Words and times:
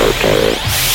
okay. 0.00 0.87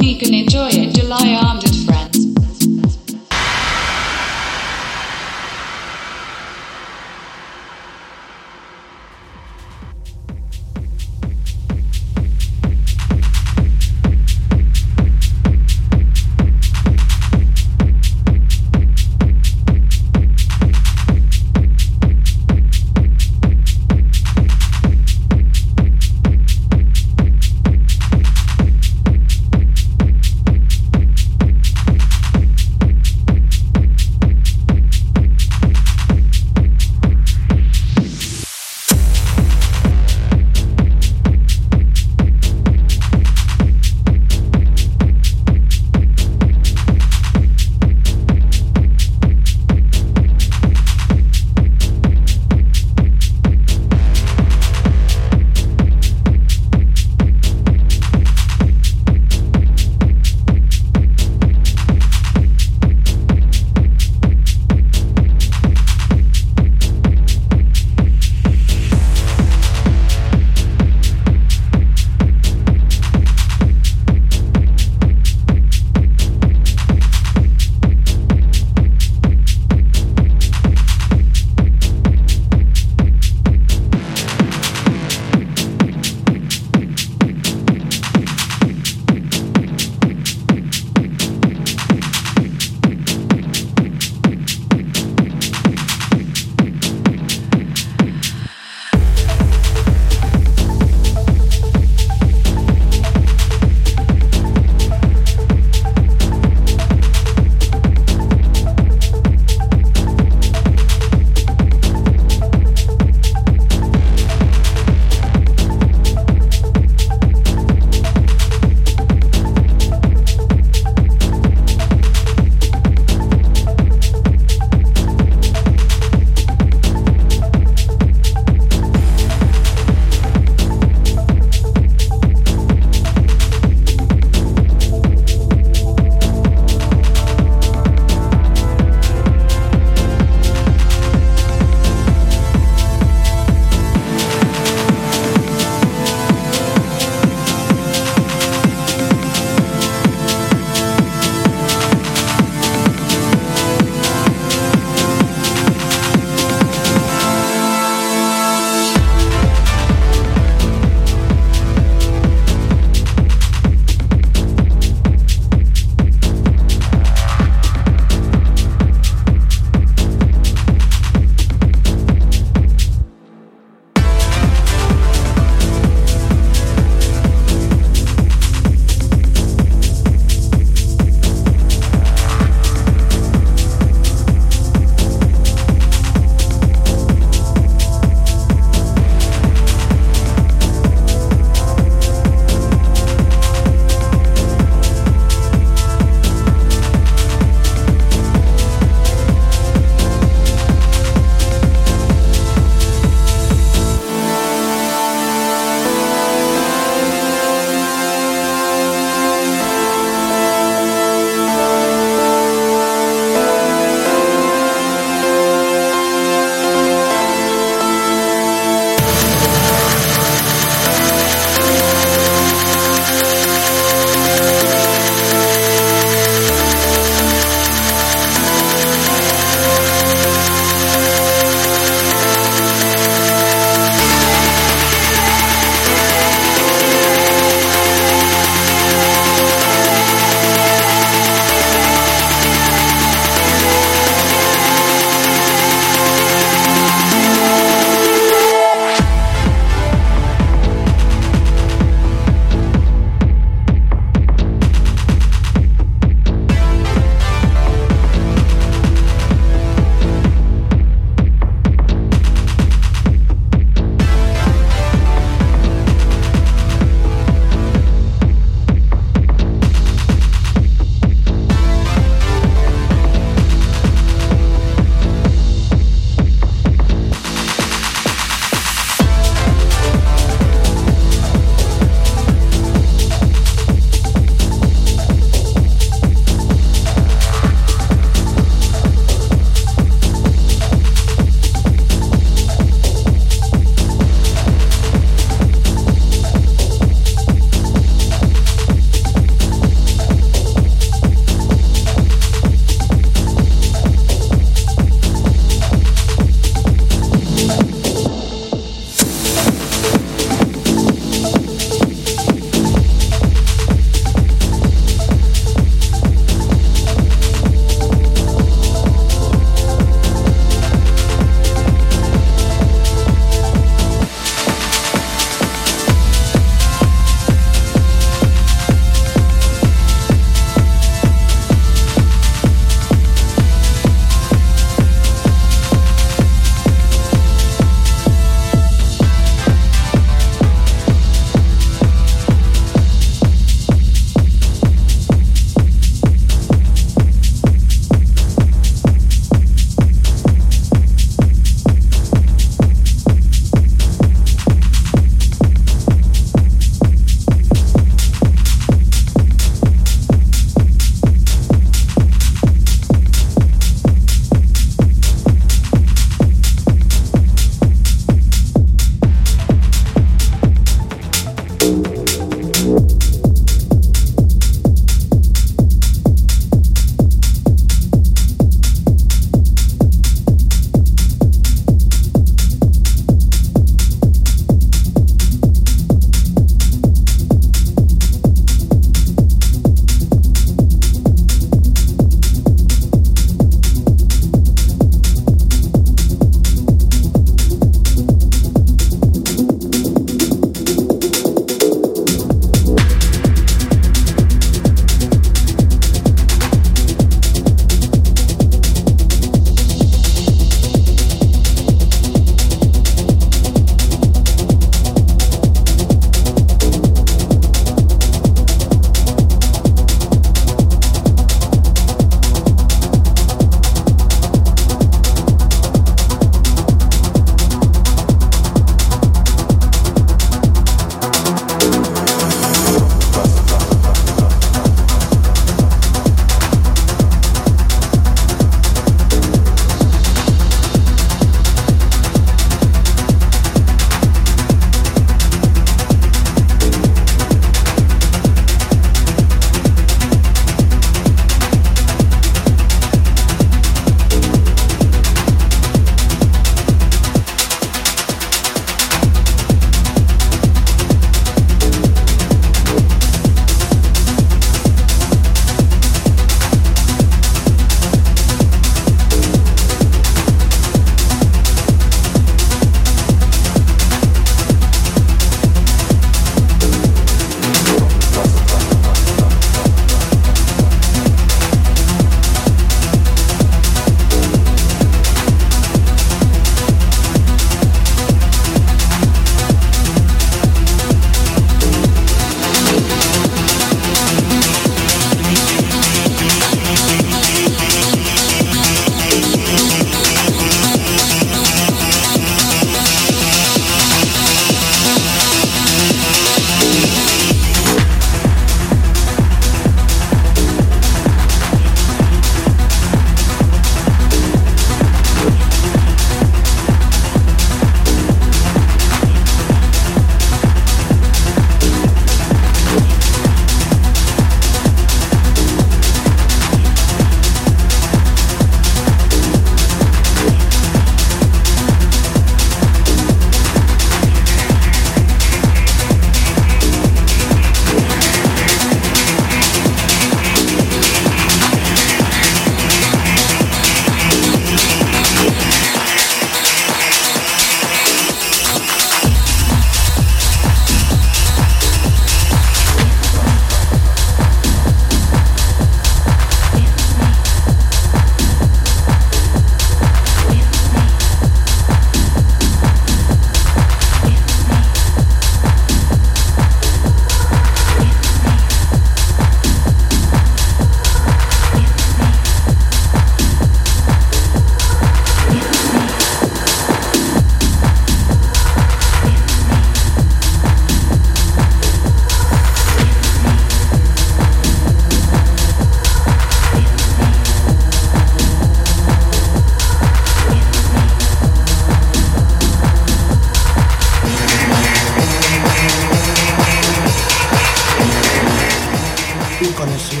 conoció. 599.61 600.00